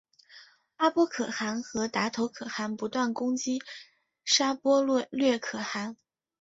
[0.77, 3.61] 阿波可汗和达头可汗不断攻击
[4.25, 4.81] 沙钵
[5.11, 5.95] 略可汗。